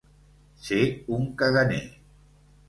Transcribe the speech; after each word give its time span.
Ser 0.67 0.79
un 1.19 1.29
caganer. 1.43 1.83